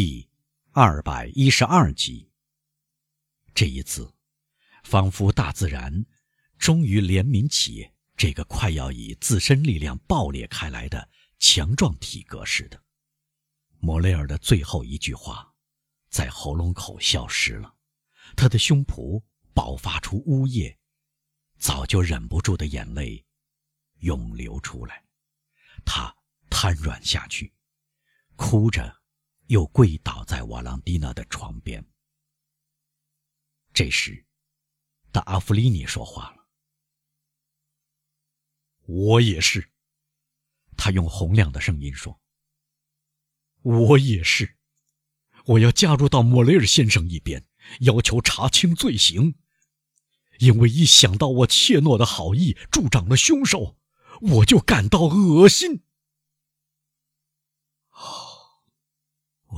[0.00, 0.30] 第
[0.70, 2.30] 二百一十二集。
[3.52, 4.14] 这一次，
[4.84, 6.06] 仿佛大自然
[6.56, 12.80] 终于怜悯起这个快要以自身力量爆裂开来的强壮体格似的。
[13.80, 15.52] 莫雷尔的最后一句话，
[16.10, 17.74] 在喉咙口消失了，
[18.36, 19.20] 他的胸脯
[19.52, 20.78] 爆发出呜咽，
[21.58, 23.26] 早就忍不住的眼泪
[24.02, 25.04] 涌流出来，
[25.84, 26.14] 他
[26.48, 27.52] 瘫软下去，
[28.36, 28.96] 哭着。
[29.48, 31.84] 又跪倒在瓦朗蒂娜的床边。
[33.72, 34.26] 这时，
[35.10, 36.46] 达阿弗利尼说话了
[38.84, 39.70] ：“我也是。”
[40.76, 42.20] 他用洪亮的声音说
[43.62, 44.56] ：“我也是，
[45.46, 47.46] 我要加入到莫雷尔先生一边，
[47.80, 49.34] 要求查清罪行，
[50.40, 53.78] 因为一想到我怯懦的好意助长了凶手，
[54.20, 55.84] 我就感到恶心。”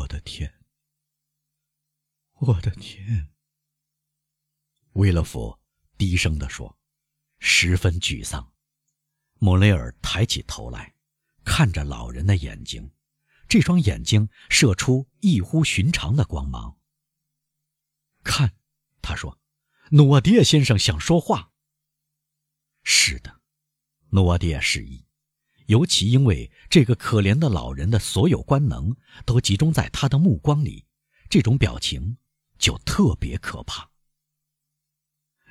[0.00, 0.54] 我的天！
[2.38, 3.28] 我的天！
[4.92, 5.58] 威勒夫
[5.98, 6.78] 低声地说，
[7.38, 8.54] 十分沮丧。
[9.34, 10.94] 莫雷尔抬起头来，
[11.44, 12.90] 看着老人的眼睛，
[13.46, 16.78] 这双眼睛射出异乎寻常的光芒。
[18.22, 18.56] 看，
[19.02, 19.38] 他说
[19.92, 21.52] ：“努瓦迪亚先生想说话。”
[22.84, 23.42] 是的，
[24.08, 25.04] 努瓦迪亚示意。
[25.70, 30.84] 尤其因为这个可怜的老人的所有官能都集中在他的目光里，
[31.28, 32.16] 这种表情
[32.58, 33.88] 就特别可怕。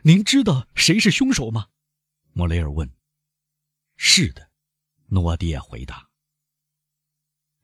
[0.01, 1.69] 您知道谁是凶手吗？
[2.33, 2.91] 莫雷尔问。
[3.95, 4.51] 是的，
[5.07, 6.09] 诺瓦迪亚回答。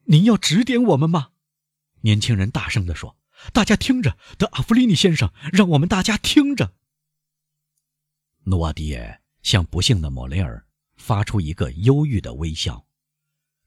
[0.06, 1.32] 您要指点我们吗？
[2.04, 3.18] 年轻人大声地说
[3.52, 6.74] ：“大家听着，德阿弗利尼先生，让我们大家听着。”
[8.48, 10.66] 诺瓦迪亚向不幸的莫雷尔。
[10.98, 12.86] 发出一个忧郁的微笑，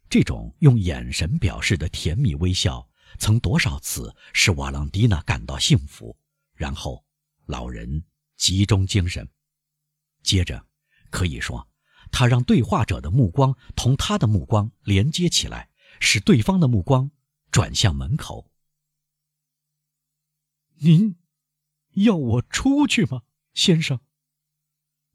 [0.08, 6.16] 这种用眼神表示的甜蜜微笑，曾多少次使瓦朗蒂娜感到幸福。
[6.54, 7.04] 然后，
[7.46, 8.04] 老人
[8.36, 9.28] 集中精神，
[10.22, 10.66] 接着，
[11.10, 11.68] 可以说，
[12.10, 17.10] 他让对话者的目光同他的目光连接起来，使对方的目光
[17.50, 18.50] 转向门口。
[20.80, 21.16] 您
[21.92, 23.22] 要我出去吗，
[23.54, 24.00] 先生？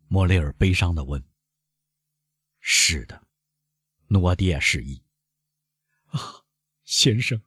[0.07, 1.23] 莫雷尔悲伤地问。
[2.66, 3.28] 是的，
[4.07, 5.03] 努瓦迪亚示意。
[6.06, 6.46] 啊，
[6.85, 7.44] 先生，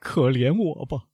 [0.00, 1.08] 可怜我吧。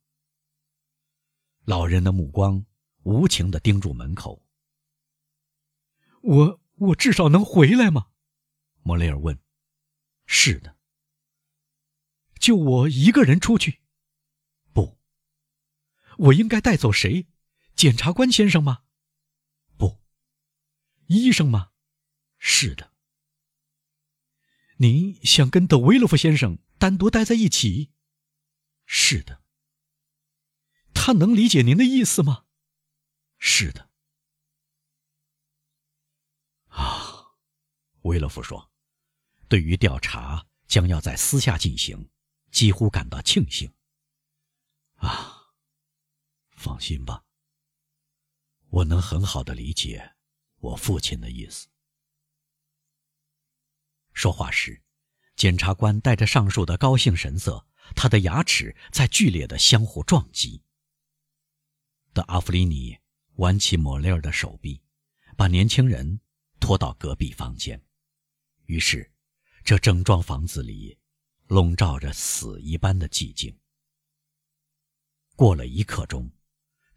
[1.64, 2.64] 老人的目光
[3.02, 4.42] 无情的盯住门口。
[6.22, 8.10] 我我至少能回来吗？
[8.82, 9.38] 莫雷尔问。
[10.24, 10.78] 是的。
[12.40, 13.82] 就我一个人出去？
[14.72, 14.98] 不。
[16.16, 17.26] 我应该带走谁？
[17.76, 18.84] 检察官先生吗？
[19.76, 20.00] 不。
[21.08, 21.71] 医生吗？
[22.44, 22.92] 是的，
[24.78, 27.92] 您想跟德维洛夫先生单独待在一起？
[28.84, 29.44] 是的。
[30.92, 32.46] 他能理解您的意思吗？
[33.38, 33.88] 是的。
[36.66, 37.36] 啊，
[38.02, 38.72] 维洛夫说
[39.46, 42.10] ：“对于调查将要在私下进行，
[42.50, 43.72] 几乎感到庆幸。”
[44.98, 45.54] 啊，
[46.50, 47.24] 放心吧，
[48.68, 50.16] 我能很好的理解
[50.56, 51.68] 我父亲的意思。
[54.12, 54.82] 说话时，
[55.36, 60.62] 检察官带着上述的高兴神色，他的牙齿在剧烈的相互撞击。
[62.12, 62.98] 德阿弗里尼
[63.36, 64.82] 挽起莫雷尔的手臂，
[65.36, 66.20] 把年轻人
[66.60, 67.82] 拖到隔壁房间。
[68.66, 69.10] 于是，
[69.64, 70.98] 这整幢房子里
[71.48, 73.58] 笼罩着死一般的寂静。
[75.34, 76.30] 过了一刻钟，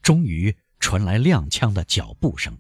[0.02, 2.60] 终于传来踉跄的脚步声。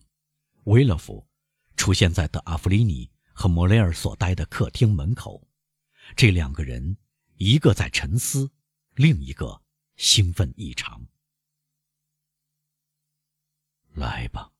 [0.63, 1.27] 维勒夫
[1.75, 3.11] 出现在德阿弗里尼。
[3.35, 5.45] 和莫雷尔所待的客厅门口，
[6.15, 6.97] 这两个人，
[7.35, 8.49] 一个在沉思，
[8.93, 9.61] 另一个
[9.97, 11.05] 兴奋异常。
[13.93, 14.51] 来吧，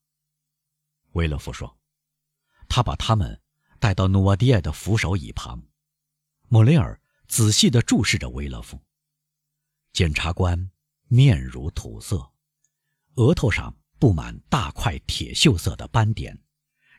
[1.12, 1.76] 维勒夫说。
[2.68, 3.40] 他把他们
[3.78, 5.62] 带到努瓦迪埃的扶手椅旁。
[6.48, 8.80] 莫雷尔仔细地注视着维勒夫。
[9.92, 10.70] 检察官
[11.08, 12.32] 面如土色，
[13.14, 16.42] 额头上布满大块铁锈色的斑点，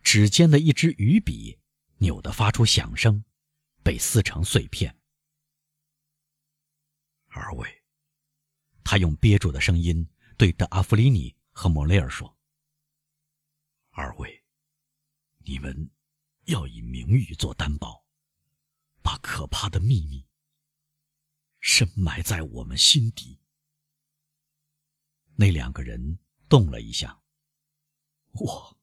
[0.01, 1.59] 指尖的一支鱼笔。
[1.99, 3.23] 扭得发出响声，
[3.83, 4.95] 被撕成碎片。
[7.27, 7.83] 二位，
[8.83, 10.07] 他用憋住的声音
[10.37, 12.37] 对德阿弗里尼和莫雷尔说
[13.91, 14.43] ：“二位，
[15.39, 15.91] 你们
[16.45, 18.05] 要以名誉做担保，
[19.01, 20.25] 把可怕的秘密
[21.59, 23.39] 深埋在我们心底。”
[25.35, 26.19] 那两个人
[26.49, 27.21] 动了一下。
[28.31, 28.77] 我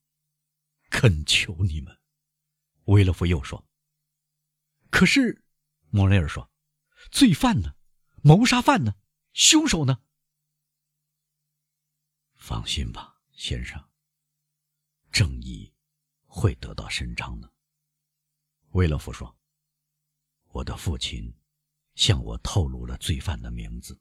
[0.90, 2.03] 恳求你们。
[2.84, 3.66] 维勒夫又说
[4.90, 5.44] ：“可是，
[5.90, 6.50] 莫雷尔说，
[7.10, 7.74] 罪犯呢？
[8.22, 8.94] 谋杀犯呢？
[9.32, 10.02] 凶手呢？
[12.34, 13.82] 放心吧，先生。
[15.10, 15.72] 正义
[16.26, 17.52] 会得到伸张的。
[18.70, 19.38] 威勒夫说
[20.50, 21.32] ：“我的父亲
[21.94, 24.00] 向我透露了罪犯的名字。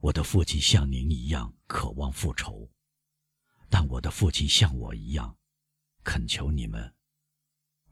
[0.00, 2.70] 我的父亲像您一样渴望复仇，
[3.68, 5.38] 但我的父亲像我一样，
[6.02, 6.94] 恳求你们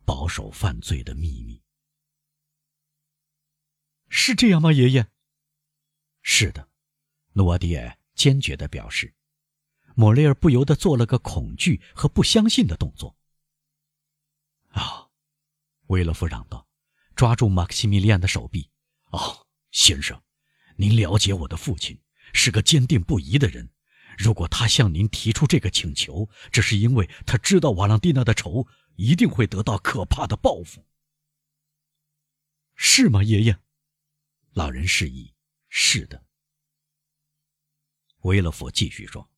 [0.09, 1.63] 保守犯罪的秘密。
[4.09, 5.07] 是这样吗，爷爷？
[6.23, 6.71] 是的。”
[7.37, 9.15] 诺瓦迪埃坚决地表示。
[9.95, 13.17] 莫雷尔不由得做了个恐惧和不相信的动作。
[14.69, 15.09] 啊，
[15.89, 16.67] 维勒夫嚷道，
[17.15, 18.71] 抓住马克西米利安的手臂。
[19.11, 20.23] 哦，先生，
[20.77, 22.01] 您了解我的父亲
[22.33, 23.69] 是个坚定不移的人。
[24.17, 28.67] 如果他向您提出这个请求，这是因为他知道瓦朗蒂娜的仇
[28.99, 30.85] 一定会得到可怕的报复。
[32.75, 33.57] 是吗，爷爷？
[34.55, 35.33] 老人示意
[35.71, 36.27] ：“是的。”
[38.23, 39.31] 威勒佛继续说。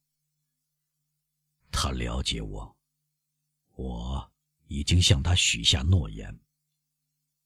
[1.71, 2.79] 他了解我，
[3.75, 4.33] 我
[4.69, 6.41] 已经向他许下诺言。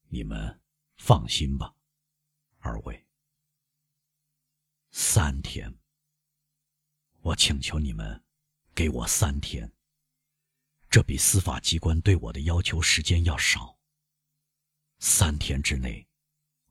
[0.07, 0.63] 你们
[0.97, 1.75] 放心吧，
[2.59, 3.05] 二位。
[4.93, 5.77] 三天，
[7.23, 8.25] 我请求你们
[8.73, 9.73] 给我三天。
[10.95, 13.77] 这比司法机关对我的要求时间要少。
[15.01, 16.07] 三天之内，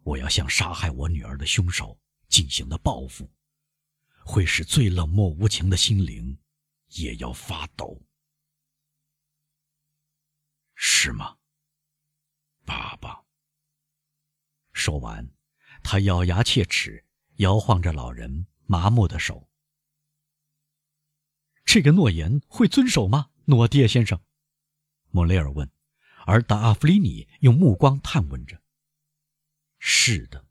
[0.04, 2.00] 我要向杀害我女儿的凶手
[2.30, 3.30] 进行的报复，
[4.24, 6.40] 会使最冷漠无情的心灵。
[6.88, 8.02] 也要发抖，
[10.74, 11.38] 是吗，
[12.64, 13.26] 爸爸？
[14.72, 15.30] 说完，
[15.84, 17.06] 他咬牙切齿，
[17.40, 19.50] 摇晃着老人麻木的手。
[21.66, 24.22] 这个诺言会遵守吗，诺迪先生？
[25.10, 25.70] 莫雷尔问，
[26.26, 28.62] 而达阿弗里尼用目光探问着。
[29.80, 30.46] 是的，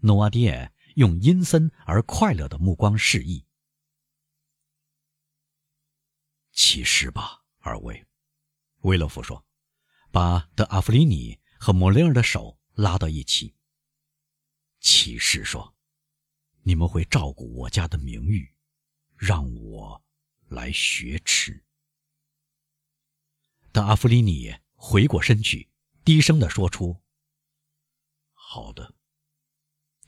[0.00, 3.46] 诺瓦迪埃用阴森而快乐的目光示意。
[6.52, 8.06] 起誓吧，二位，
[8.80, 9.44] 威勒夫说，
[10.10, 13.54] 把德阿弗里尼和莫雷尔的手拉到一起。
[14.80, 15.74] 骑士说，
[16.62, 18.54] 你们会照顾我家的名誉，
[19.16, 20.04] 让我
[20.48, 21.65] 来雪耻。
[23.76, 25.68] 德阿弗里尼回过身去，
[26.02, 27.02] 低声地说出
[28.32, 28.94] ：“好的。”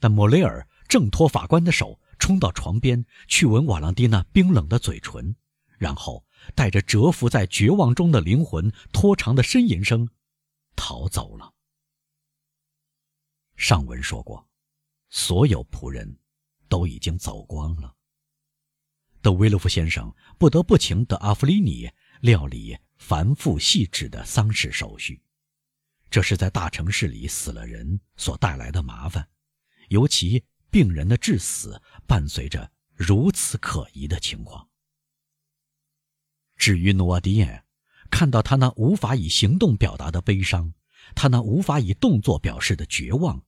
[0.01, 5.35] 但莫雷尔挣脱法官的手，冲到床边去吻瓦朗蒂娜冰冷的嘴唇，
[5.77, 6.25] 然后。
[6.55, 10.09] 带着蛰伏在绝望中的灵魂拖长的呻吟声，
[10.73, 11.53] 逃走了。
[13.57, 14.47] 上文说过，
[15.09, 16.17] 所有仆人
[16.69, 17.93] 都已经走光了。
[19.21, 21.91] 德维洛夫先生不得不请德阿弗里尼
[22.21, 25.19] 料理繁复细致的丧事手续，
[26.11, 29.27] 这是在大城市里死了人所带来的麻烦，
[29.87, 34.69] 尤其病人的致死伴随着如此可疑的情况。
[36.55, 37.65] 至于诺瓦迪耶，
[38.11, 40.73] 看到他那无法以行动表达的悲伤，
[41.15, 43.43] 他那无法以动作表示的绝望，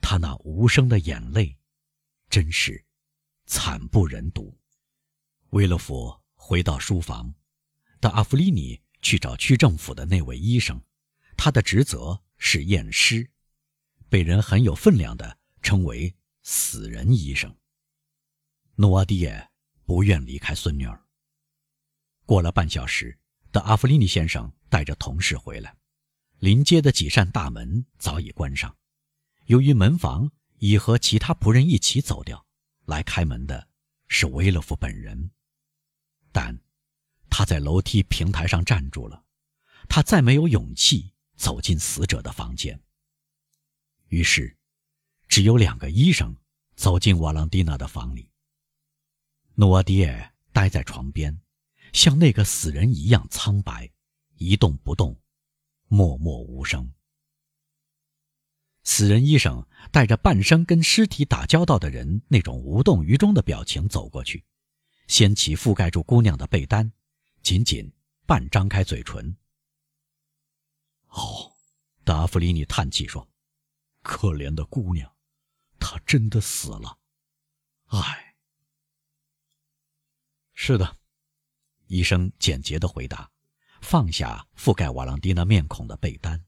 [0.00, 1.56] 他那无声的眼泪，
[2.30, 2.84] 真是
[3.46, 4.58] 惨不忍睹。
[5.50, 7.34] 威勒夫回到书房，
[8.00, 10.80] 但阿弗利尼去找区政府的那位医生，
[11.36, 13.30] 他的职责是验尸，
[14.08, 16.12] 被人很有分量的称为
[16.42, 17.54] “死人医生”。
[18.76, 19.50] 诺瓦迪耶
[19.84, 21.04] 不愿离开孙女儿。
[22.24, 23.16] 过了半小时，
[23.52, 25.76] 德阿弗利尼先生带着同事回来，
[26.38, 28.74] 临街的几扇大门早已关上。
[29.44, 32.46] 由于门房已和其他仆人一起走掉，
[32.86, 33.68] 来开门的
[34.08, 35.30] 是威勒夫本人。
[37.44, 39.24] 在楼梯平台上站住了，
[39.88, 42.80] 他再没有勇气走进死者的房间。
[44.08, 44.56] 于是，
[45.28, 46.36] 只有两个医生
[46.76, 48.30] 走进瓦朗蒂娜的房里。
[49.54, 51.40] 诺瓦迪埃待在床边。
[51.92, 53.88] 像那个死人一样苍白，
[54.34, 55.16] 一动不动，
[55.86, 56.92] 默默无声。
[58.82, 64.44] 死人医生带着半生跟尸体打交道的人那种无动于衷的表情走过去，
[65.06, 66.92] 掀起覆盖住姑娘的被单，
[67.44, 67.92] 紧紧
[68.24, 69.36] 半张开嘴唇。
[71.08, 71.52] 哦，
[72.02, 73.28] 达芙妮妮叹气说
[74.02, 75.14] ：“可怜的姑娘，
[75.78, 76.98] 她真的死了。
[77.88, 78.34] 唉，
[80.54, 80.98] 是的。”
[81.86, 83.30] 医生简洁的回答，
[83.82, 86.42] 放下覆盖瓦朗蒂娜面孔的被单。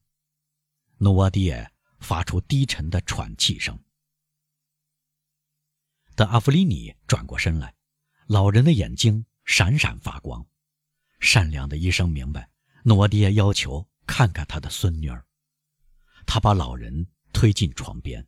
[0.97, 3.79] 努瓦迪耶发出低沉的喘气声。
[6.15, 7.75] 但阿弗里尼转过身来，
[8.25, 10.43] 老人的眼睛闪闪发光。
[11.19, 12.49] 善良的医生明白，
[12.83, 15.25] 诺瓦迪耶要求看看他的孙女儿。
[16.25, 18.25] 他把老人推进床边，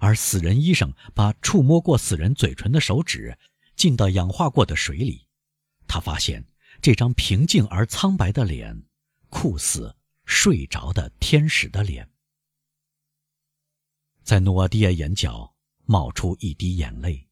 [0.00, 3.38] 而死人医生把触摸过死人嘴唇的手指
[3.76, 5.26] 浸到氧化过的水里，
[5.86, 6.46] 他发现
[6.82, 8.84] 这张平静而苍白的脸，
[9.28, 12.08] 酷似睡着的天使的脸。
[14.22, 15.54] 在诺瓦迪亚眼角
[15.86, 17.26] 冒出一滴眼泪，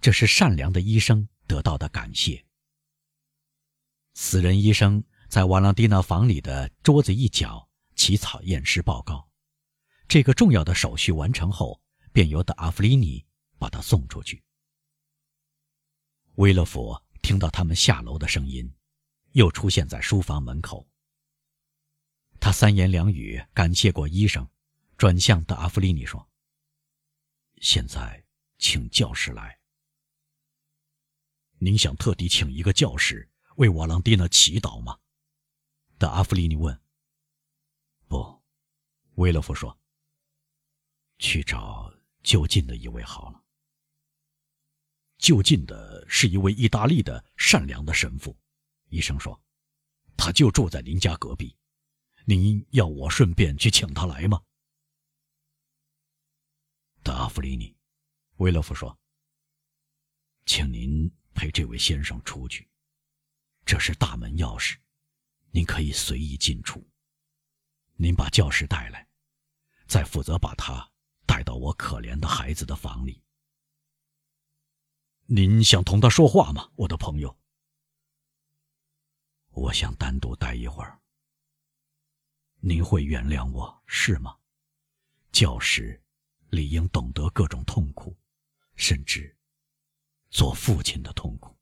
[0.00, 2.44] 这是善良的医生得到的感谢。
[4.14, 9.28] 死人医生在瓦朗蒂娜房里的桌子一角起草验尸报告。
[10.06, 11.80] 这个重要的手续完成后，
[12.12, 13.24] 便由德阿弗里尼
[13.58, 14.42] 把他送出去。
[16.36, 18.72] 威勒佛听到他们下楼的声音，
[19.32, 20.88] 又出现在书房门口。
[22.38, 24.48] 他三言两语感谢过医生。
[24.96, 26.28] 转向德阿弗利尼说
[27.60, 28.24] ：“现在，
[28.58, 29.58] 请教士来。
[31.58, 34.98] 您想特地请一个教士为瓦朗蒂娜祈祷吗？”
[35.98, 36.80] 德阿弗利尼问。
[38.08, 38.42] “不。”
[39.16, 39.78] 威勒夫说
[41.18, 43.44] ，“去找就近的一位好了。
[45.18, 48.36] 就近的是一位意大利的善良的神父。”
[48.90, 49.40] 医生说
[50.18, 51.56] ，“他就住在您家隔壁。
[52.26, 54.42] 您要我顺便去请他来吗？”
[57.04, 57.76] 达弗里尼，
[58.36, 58.98] 威勒夫说
[60.46, 62.68] ：“请您陪这位先生出去，
[63.64, 64.76] 这是大门钥匙，
[65.50, 66.86] 您可以随意进出。
[67.96, 69.08] 您把教室带来，
[69.86, 70.90] 再负责把他
[71.26, 73.22] 带到我可怜的孩子的房里。
[75.26, 77.38] 您想同他说话吗，我的朋友？
[79.50, 81.00] 我想单独待一会儿。
[82.60, 84.36] 您会原谅我是吗，
[85.32, 86.00] 教师？”
[86.50, 88.16] 理应懂得各种痛苦，
[88.76, 89.36] 甚至
[90.30, 91.58] 做父亲的痛苦。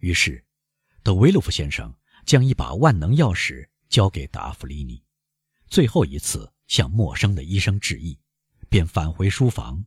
[0.00, 0.44] 于是，
[1.02, 5.02] 德维洛夫先生将一把万能钥匙交给达芙利尼，
[5.68, 8.18] 最后一次向陌生的医生致意，
[8.68, 9.84] 便返回书房，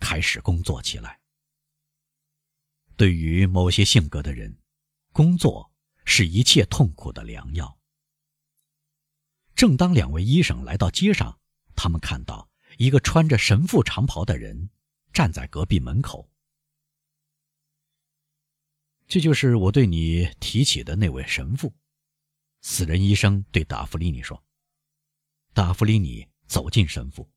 [0.00, 1.20] 开始工作起来。
[2.96, 4.58] 对于某些性格的人，
[5.12, 5.72] 工作
[6.04, 7.78] 是一切痛苦的良药。
[9.54, 11.38] 正当两位医生来到街上。
[11.74, 14.70] 他们看到一个穿着神父长袍的人
[15.12, 16.31] 站在隔壁门口。
[19.12, 21.70] 这就是我对你提起的那位神父，
[22.62, 24.42] 死人医生对达芙利尼说。
[25.52, 27.30] 达芙利尼走进神父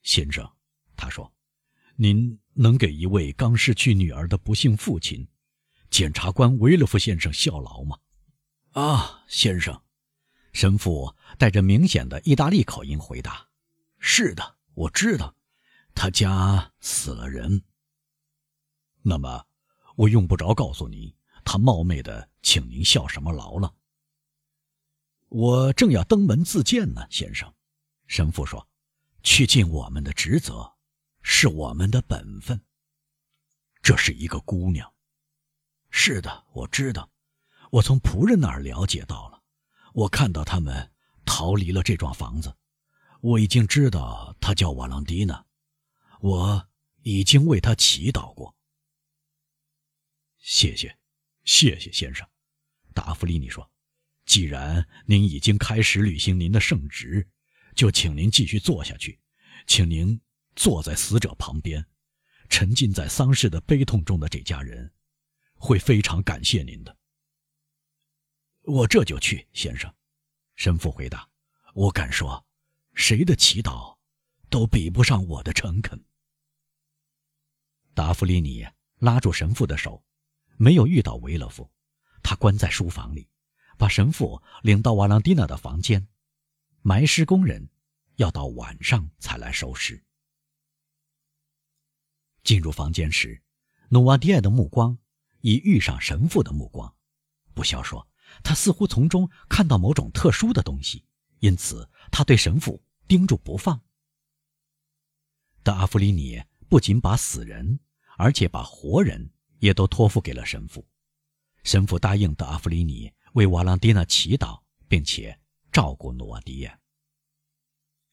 [0.00, 0.50] 先生，
[0.96, 1.30] 他说
[1.94, 5.28] ：“您能给一位刚失去女儿的不幸父亲，
[5.90, 7.98] 检察官维勒夫先生效劳吗？”
[8.72, 9.78] 啊，先生。
[10.54, 13.46] 神父带着明显的意大利口音回答
[14.00, 15.36] ：“是的，我知道，
[15.94, 17.62] 他家死了人。
[19.02, 19.46] 那么，
[20.00, 21.14] 我用不着告诉您，
[21.44, 23.74] 他冒昧的请您效什么劳了。
[25.28, 27.52] 我正要登门自荐呢，先生。”
[28.08, 28.66] 神父说
[29.22, 30.72] ：“去尽我们的职责，
[31.20, 32.58] 是我们的本分。
[33.82, 34.90] 这是一个姑娘。
[35.90, 37.10] 是的，我知道，
[37.70, 39.42] 我从仆人那儿了解到了。”
[39.92, 40.92] 我看到他们
[41.26, 42.56] 逃离了这幢房子，
[43.20, 45.44] 我已经知道他叫瓦朗蒂娜，
[46.20, 46.68] 我
[47.02, 48.56] 已经为他祈祷过。
[50.40, 50.96] 谢谢，
[51.44, 52.28] 谢谢先生，
[52.94, 53.70] 达芙利尼说
[54.26, 57.28] ：“既然您已经开始履行您的圣职，
[57.74, 59.20] 就请您继续做下去，
[59.66, 60.20] 请您
[60.56, 61.86] 坐在死者旁边，
[62.48, 64.92] 沉浸在丧事的悲痛中的这家人，
[65.54, 66.96] 会非常感谢您的。”
[68.64, 69.94] 我这就去，先生。”
[70.56, 71.28] 神父回答。
[71.74, 72.44] “我敢说，
[72.94, 73.96] 谁的祈祷
[74.48, 76.04] 都比不上我的诚恳。”
[77.94, 78.66] 达芙利尼
[78.98, 80.04] 拉住神父的手，
[80.62, 81.70] 没有遇到维勒夫，
[82.22, 83.30] 他关在书房里，
[83.78, 86.06] 把神父领到瓦朗蒂娜的房间。
[86.82, 87.70] 埋尸工人
[88.16, 90.04] 要到晚上才来收尸。
[92.44, 93.42] 进入房间时，
[93.88, 94.98] 努瓦迪埃的目光
[95.40, 96.94] 已遇上神父的目光。
[97.54, 98.06] 不消说。
[98.44, 101.04] 他似乎从中看到某种特殊的东西，
[101.40, 103.80] 因此他对神父盯住不放。
[105.64, 107.80] 但阿弗里尼不仅把死人，
[108.16, 110.84] 而且把活人也都托付给了神父。
[111.62, 115.38] 神父答应德阿弗里尼为瓦朗蒂娜祈祷，并且
[115.70, 116.78] 照顾努瓦迪亚。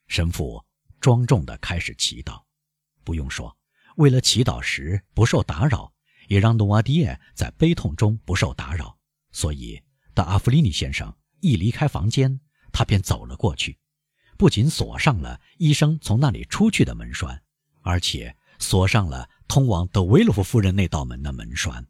[0.07, 0.63] 神父
[1.01, 2.43] 庄重地开始祈祷，
[3.03, 3.57] 不用说，
[3.95, 5.91] 为了祈祷时不受打扰，
[6.27, 8.97] 也让努瓦迪亚在悲痛中不受打扰，
[9.31, 9.81] 所以。
[10.13, 12.39] 当阿弗利尼先生一离开房间，
[12.73, 13.77] 他便走了过去，
[14.35, 17.43] 不仅锁上了医生从那里出去的门栓，
[17.83, 21.85] 而且锁上了通往德维洛夫夫人那道门的门栓。